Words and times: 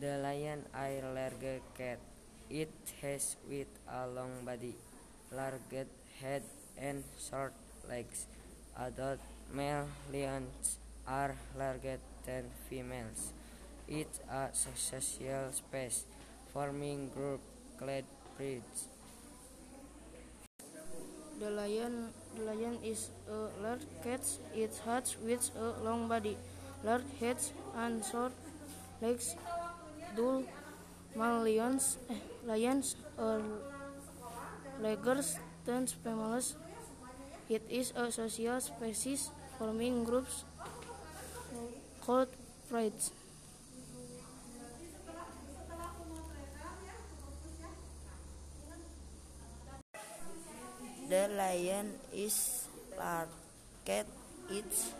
The 0.00 0.16
lion 0.16 0.64
is 0.72 1.04
a 1.04 1.12
large 1.12 1.60
cat. 1.76 1.98
It 2.48 2.72
has 3.02 3.36
with 3.46 3.68
a 3.86 4.08
long 4.08 4.46
body, 4.46 4.74
large 5.30 5.60
head 6.20 6.42
and 6.78 7.04
short 7.20 7.52
legs. 7.86 8.24
Adult 8.78 9.20
male 9.52 9.88
lions 10.10 10.78
are 11.06 11.36
larger 11.58 11.98
than 12.24 12.48
females. 12.70 13.34
It's 13.86 14.20
a 14.32 14.48
social 14.54 15.52
space, 15.52 16.04
forming 16.54 17.10
group 17.10 17.40
called 17.78 18.08
breeds. 18.38 18.88
The 21.38 21.50
lion, 21.50 22.08
the 22.38 22.44
lion 22.44 22.78
is 22.82 23.10
a 23.28 23.52
large 23.60 23.84
cat. 24.02 24.24
It 24.56 24.72
has 24.86 25.16
with 25.22 25.50
a 25.60 25.84
long 25.84 26.08
body, 26.08 26.38
large 26.82 27.04
head 27.20 27.36
and 27.76 28.02
short 28.02 28.32
legs. 29.02 29.36
Dual 30.16 30.44
male 31.14 31.42
lions, 31.44 31.98
eh, 32.10 32.18
lions 32.44 32.96
are 33.18 33.42
larger 34.80 35.22
than 35.64 35.86
females. 35.86 36.56
It 37.48 37.62
is 37.68 37.92
a 37.96 38.10
social 38.10 38.60
species 38.60 39.30
forming 39.58 40.04
groups 40.04 40.44
called 42.00 42.28
prides. 42.68 43.12
The 51.10 51.26
lion 51.34 51.98
is 52.14 52.68
large 52.96 53.28
cat. 53.84 54.06
Its 54.50 54.94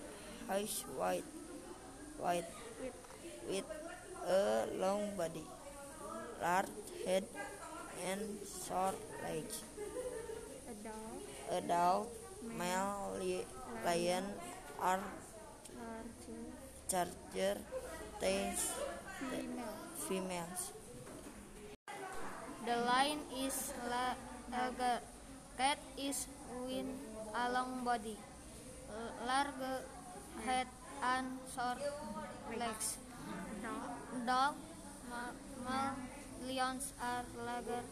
eyes 0.51 0.85
white, 0.99 1.27
white 2.19 2.47
with 3.49 3.65
a 4.27 4.67
long 4.79 5.17
body, 5.17 5.45
large 6.43 6.69
head, 7.07 7.25
and 8.11 8.21
short 8.67 8.97
legs. 9.23 9.63
Adult 11.51 12.09
male 12.59 13.17
li- 13.21 13.47
lion 13.85 14.25
are 14.81 15.01
larger 16.93 17.57
than 18.21 18.47
females. 20.09 20.63
The 22.67 22.77
lion 22.77 23.21
is 23.45 23.73
la- 23.91 24.17
larger. 24.51 25.01
Cat 25.59 25.79
is 25.99 26.27
with 26.67 26.87
a 27.35 27.53
long 27.53 27.85
body, 27.85 28.17
l- 28.91 29.13
large 29.27 29.85
head 30.47 30.67
and 31.03 31.27
short 31.55 31.79
legs. 32.57 32.97
Dog 34.31 34.55
lions 36.47 36.85
are 37.03 37.25
larger 37.47 37.83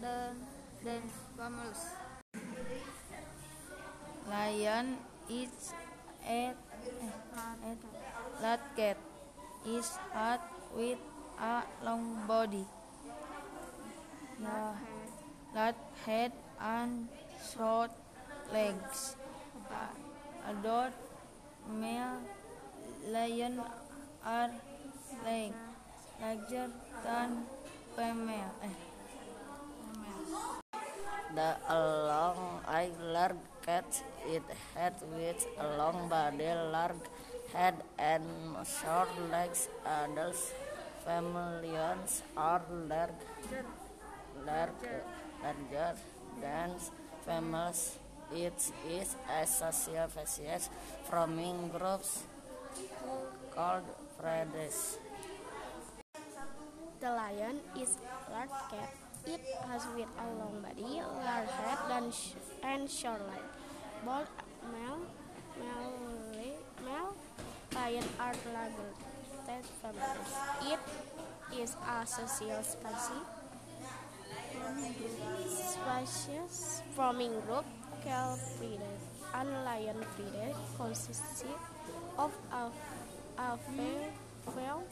than 0.00 0.38
than 0.84 1.02
females. 1.36 1.82
Lion 4.30 4.96
is 5.28 5.74
a 6.36 6.54
large 8.40 8.66
cat. 8.80 8.96
Is 9.76 9.92
hard 10.14 10.40
with 10.74 10.98
a 11.52 11.54
long 11.84 12.08
body, 12.32 12.64
la- 14.40 14.80
large 15.54 15.86
head 16.06 16.32
and 16.72 17.08
short 17.52 17.90
legs. 18.50 19.16
A- 19.84 19.96
Adult 20.52 20.94
male 21.68 22.20
lion 23.16 23.60
are 24.24 24.50
larger 26.24 26.68
than 27.04 27.30
female. 27.96 28.52
eh, 28.64 28.74
The 31.36 31.50
long 32.08 32.60
eye 32.66 32.92
large 33.14 33.40
cat 33.66 33.84
it 34.34 34.46
had 34.74 34.94
with 35.16 35.44
a 35.58 35.66
long 35.80 36.08
body, 36.08 36.48
large 36.76 37.04
head 37.52 37.76
and 37.98 38.24
short 38.76 39.10
legs. 39.34 39.68
Adult 39.84 40.40
lions 41.06 42.22
are 42.36 42.62
large, 42.92 43.24
large, 44.46 44.88
larger 45.44 45.92
than 46.40 46.70
females. 47.26 47.82
It 48.32 48.60
is 48.98 49.08
a 49.38 49.46
social 49.46 50.08
species 50.08 50.70
forming 51.10 51.68
groups 51.76 52.22
called 53.54 53.88
predators. 54.18 54.98
The 57.04 57.10
lion 57.10 57.60
is 57.76 57.98
large 58.32 58.48
cat. 58.72 58.88
It 59.26 59.40
has 59.68 59.84
with 59.94 60.08
a 60.16 60.26
long 60.40 60.64
body, 60.64 61.02
large 61.04 61.50
head, 61.50 61.78
and, 61.90 62.14
sh- 62.14 62.32
and 62.62 62.88
short 62.88 63.20
legs. 63.28 63.52
Both 64.06 64.30
male, 64.72 65.04
male, 65.60 66.00
male 66.80 67.12
lion 67.74 68.04
are 68.18 68.32
larger 68.56 68.88
than 69.46 69.62
females. 69.82 70.32
It 70.64 71.60
is 71.60 71.76
a 71.84 72.06
social 72.06 72.62
species, 72.64 73.24
species 75.76 76.82
forming 76.96 77.38
group 77.42 77.66
predators. 78.00 79.04
And 79.34 79.50
lion 79.66 80.00
predator 80.16 80.56
consists 80.78 81.44
of 82.16 82.32
a, 82.50 82.70
a 83.42 83.58
female 83.58 84.84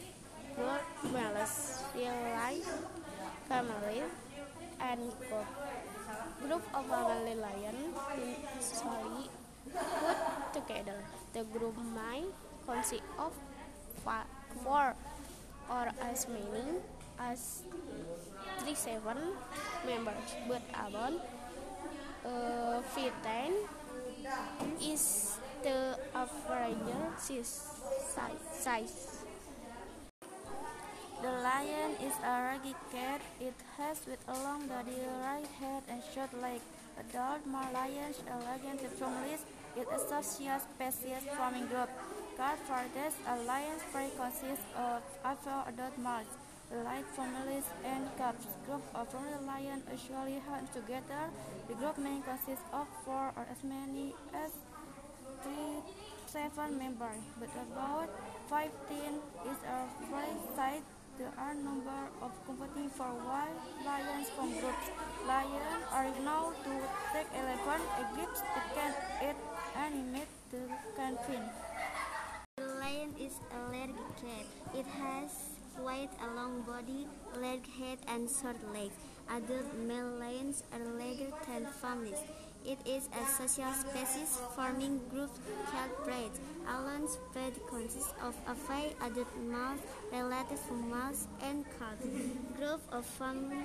Males, 1.12 1.82
lion, 1.96 2.60
family, 3.48 4.02
and 4.80 5.00
group. 5.28 5.48
Group 6.44 6.62
of 6.74 6.84
family 6.86 7.34
lion 7.36 7.76
usually 8.60 9.30
put 9.72 10.52
together. 10.52 11.00
The 11.32 11.44
group 11.44 11.76
might 11.94 12.28
consist 12.66 13.02
of 13.18 13.32
four 14.62 14.94
or 15.70 15.88
as 16.02 16.26
many 16.28 16.82
as 17.18 17.62
three 18.60 18.74
seven 18.74 19.16
members, 19.86 20.36
but 20.48 20.62
about 20.74 21.14
uh, 22.26 22.82
15 22.92 23.52
is 24.80 25.38
the 25.62 25.96
average 26.14 26.76
size. 27.22 29.21
The 31.22 31.30
lion 31.30 31.94
is 32.02 32.18
a 32.26 32.34
raggy 32.50 32.74
cat. 32.90 33.20
It 33.38 33.54
has 33.78 34.02
with 34.10 34.18
a 34.26 34.34
long 34.42 34.66
body, 34.66 34.98
right 35.22 35.46
head, 35.62 35.84
and 35.88 36.02
short 36.12 36.34
legs. 36.42 36.66
Adult 36.98 37.46
male 37.46 37.70
lions 37.72 38.18
are 38.26 38.42
than 38.58 38.74
families. 38.98 39.46
It 39.78 39.86
is 39.86 40.02
a 40.10 40.18
social 40.18 40.58
species 40.58 41.22
forming 41.38 41.68
group. 41.70 41.86
Predators, 42.34 43.14
a 43.30 43.38
lion's 43.46 43.86
prey 43.92 44.10
consists 44.18 44.66
of 44.74 44.98
alpha 45.22 45.62
adult 45.70 45.96
males, 46.02 46.26
like 46.84 47.06
families 47.14 47.70
and 47.86 48.02
cubs. 48.18 48.42
Group 48.66 48.82
of 48.92 49.06
family 49.14 49.46
lions 49.46 49.86
usually 49.94 50.42
hunt 50.50 50.74
together. 50.74 51.30
The 51.68 51.74
group 51.78 51.98
may 51.98 52.18
consist 52.26 52.66
of 52.72 52.90
four 53.04 53.30
or 53.38 53.46
as 53.46 53.62
many 53.62 54.10
as 54.34 54.50
three, 55.46 55.86
seven 56.26 56.78
members, 56.82 57.22
but 57.38 57.50
about 57.62 58.10
15 58.50 59.22
is 59.46 59.58
a 59.70 59.86
free 60.10 60.34
size. 60.58 60.82
There 61.18 61.32
are 61.36 61.54
number 61.54 62.08
of 62.22 62.32
competing 62.46 62.88
for 62.88 63.12
wild 63.12 63.60
lions 63.84 64.30
from 64.30 64.48
groups. 64.58 64.88
Lions 65.28 65.84
are 65.92 66.08
known 66.24 66.54
to 66.64 66.72
take 67.12 67.28
elephant, 67.36 67.84
Egypt, 68.00 68.40
they 68.40 68.66
can 68.74 68.92
eat 69.28 69.36
animate 69.76 70.32
the 70.50 70.62
can 70.96 71.18
fin. 71.26 71.44
The 72.56 72.64
lion 72.80 73.14
is 73.20 73.34
a 73.52 73.58
large 73.68 73.96
cat. 74.20 74.46
It 74.74 74.86
has 74.86 75.52
quite 75.76 76.10
a 76.24 76.34
long 76.34 76.62
body, 76.62 77.06
large 77.36 77.68
head, 77.78 77.98
and 78.08 78.28
short 78.28 78.56
legs. 78.72 78.96
Adult 79.28 79.68
male 79.86 80.16
lions 80.18 80.64
are 80.72 80.84
larger 80.96 81.30
than 81.46 81.66
families. 81.80 82.20
It 82.64 82.78
is 82.86 83.08
a 83.10 83.26
social 83.26 83.72
species 83.72 84.38
forming 84.54 85.00
groups 85.10 85.38
called 85.66 85.90
prades. 86.06 86.38
A 86.68 86.80
lion's 86.80 87.18
pride 87.32 87.58
consists 87.68 88.14
of 88.22 88.36
a 88.46 88.54
five 88.54 88.94
adult 89.02 89.26
males 89.36 89.80
related 90.12 90.58
to 90.68 90.74
males 90.74 91.26
and 91.42 91.64
cubs. 91.78 92.06
Group 92.56 92.80
of 92.92 93.04
family 93.04 93.64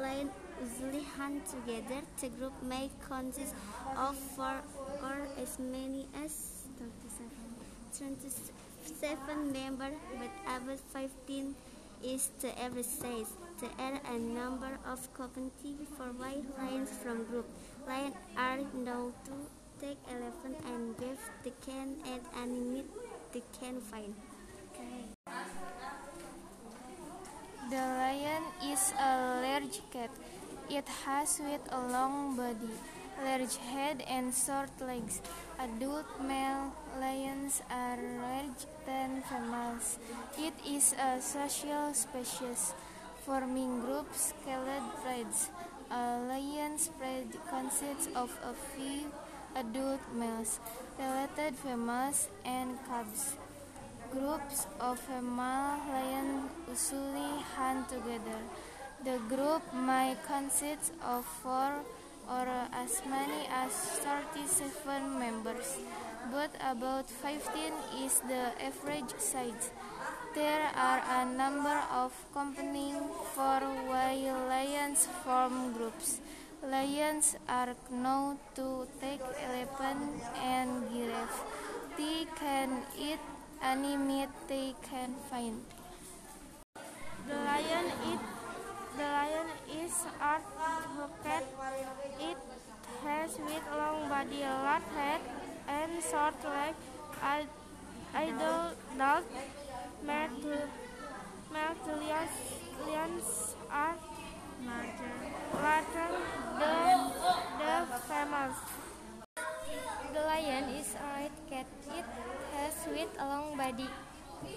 lions 0.00 0.32
usually 0.60 1.04
hunt 1.16 1.46
together. 1.46 2.02
The 2.20 2.28
group 2.28 2.52
may 2.62 2.90
consist 3.08 3.54
of 3.96 4.16
four 4.16 4.62
or 5.02 5.28
as 5.40 5.58
many 5.60 6.08
as 6.24 6.66
27. 6.78 7.44
27 7.96 9.52
members, 9.52 9.94
but 10.18 10.30
about 10.44 10.80
15 10.92 11.54
is 12.02 12.30
the 12.40 12.50
average 12.60 12.86
size. 12.86 13.30
There 13.60 13.70
are 13.78 14.00
a 14.12 14.18
number 14.18 14.78
of 14.84 14.98
competing 15.14 15.86
for 15.96 16.10
wild 16.18 16.44
lions 16.58 16.90
from 17.02 17.24
group. 17.24 17.46
Lions 17.86 18.16
are 18.36 18.58
known 18.72 19.12
to 19.26 19.32
take 19.78 19.98
elephant 20.08 20.56
and 20.64 20.96
give 20.96 21.20
the 21.44 21.52
can 21.66 21.96
and 22.08 22.22
animate 22.40 22.88
they 23.32 23.42
can 23.60 23.80
find. 23.80 24.14
The 27.70 27.76
lion 27.76 28.42
is 28.72 28.92
a 28.98 29.40
large 29.44 29.80
cat. 29.92 30.10
It 30.70 30.88
has 31.04 31.40
with 31.40 31.60
a 31.72 31.80
long 31.92 32.36
body, 32.36 32.72
large 33.22 33.56
head 33.56 34.02
and 34.08 34.32
short 34.32 34.72
legs. 34.80 35.20
Adult 35.58 36.08
male 36.22 36.72
lions 36.98 37.60
are 37.70 37.98
larger 38.22 38.68
than 38.86 39.22
females. 39.28 39.98
It 40.38 40.54
is 40.66 40.94
a 40.96 41.20
social 41.20 41.92
species, 41.92 42.72
forming 43.26 43.80
groups 43.80 44.32
called 44.44 44.88
prides. 45.02 45.50
Lion's 46.74 46.88
pride 46.98 47.38
consists 47.48 48.08
of 48.16 48.36
a 48.42 48.52
few 48.52 49.06
adult 49.54 50.00
males, 50.12 50.58
related 50.98 51.54
females, 51.54 52.26
and 52.44 52.76
cubs. 52.88 53.36
Groups 54.10 54.66
of 54.80 54.98
female 54.98 55.78
lions 55.88 56.50
usually 56.68 57.42
hunt 57.54 57.88
together. 57.88 58.40
The 59.04 59.18
group 59.28 59.62
may 59.72 60.16
consist 60.26 60.92
of 61.00 61.24
four 61.24 61.74
or 62.28 62.48
as 62.72 63.02
many 63.08 63.46
as 63.54 63.70
37 64.02 65.16
members, 65.16 65.78
but 66.32 66.50
about 66.58 67.08
15 67.08 67.72
is 68.02 68.18
the 68.26 68.50
average 68.58 69.14
size. 69.18 69.70
There 70.34 70.70
are 70.74 71.02
a 71.22 71.24
number 71.24 71.78
of 71.92 72.10
competing 72.32 72.98
for 73.32 73.60
lions 74.50 75.06
form 75.22 75.72
groups. 75.72 76.18
Lions 76.70 77.36
are 77.46 77.76
known 77.90 78.38
to 78.54 78.88
take 78.98 79.20
elephant 79.20 80.22
and 80.40 80.88
giraffe. 80.88 81.44
They 81.98 82.24
can 82.40 82.82
eat 82.98 83.20
any 83.62 83.96
meat 83.96 84.30
they 84.48 84.74
can 84.82 85.14
find. 85.28 85.60
The 87.28 87.34
lion 87.34 87.86
it 88.12 88.20
the 88.96 89.02
lion 89.02 89.48
is 89.76 89.92
cat. 91.22 91.44
It 92.20 92.38
has 93.04 93.38
with 93.38 93.66
long 93.76 94.08
body, 94.08 94.42
a 94.42 94.54
large 94.64 94.88
head, 94.96 95.20
and 95.68 96.02
short 96.02 96.38
legs. 96.44 96.78
i 98.14 98.26
do 98.26 98.52
not 98.96 99.24
know 100.04 100.24
Adult 100.24 100.68
male 101.52 102.24
lions 102.86 103.56
are 103.70 104.13
larger 104.64 106.10
than 106.58 106.98
the 107.60 107.98
females. 108.08 108.58
The 110.12 110.20
lion 110.20 110.64
is 110.80 110.94
a 110.94 111.06
red 111.20 111.36
cat. 111.50 111.66
It 111.90 112.04
has 112.56 112.74
with 112.86 113.12
a 113.18 113.26
long 113.26 113.56
body, 113.56 113.88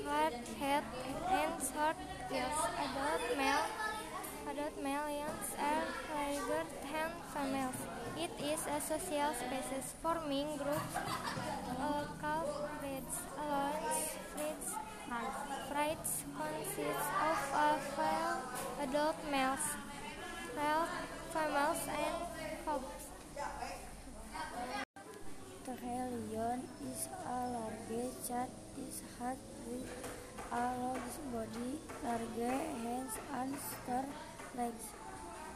large 0.05 0.47
head, 0.59 0.83
and 1.29 1.53
short 1.59 1.97
quills. 2.29 2.59
Adult 2.77 3.37
male 3.37 3.65
adult 4.47 4.77
male 4.81 5.03
lions 5.03 5.49
are 5.59 5.83
larger 6.15 6.63
than 6.87 7.11
females. 7.33 7.79
It 8.15 8.31
is 8.39 8.61
a 8.65 8.79
social 8.79 9.31
species, 9.35 9.93
forming 10.01 10.55
groups 10.57 10.95
uh, 10.95 12.07
called 12.21 12.69
prides. 12.79 13.17
A 13.35 13.43
lion's 13.43 14.71
prides 15.69 16.11
consists 16.31 17.09
of 17.27 17.39
a 17.53 17.69
few 17.91 18.87
adult 18.87 19.19
males, 19.29 19.65
males, 20.57 20.89
females, 21.31 21.81
and 21.85 22.57
frogs. 22.65 23.03
Trillion 25.63 26.59
is 26.89 27.01
a 27.25 27.39
large 27.53 28.05
cat 28.27 28.49
is 28.77 29.03
hard 29.19 29.37
with 29.67 29.85
a 30.51 30.63
large 30.81 31.17
body, 31.31 31.71
large 32.03 32.49
hands 32.81 33.13
and 33.33 33.53
star 33.69 34.05
legs. 34.57 34.96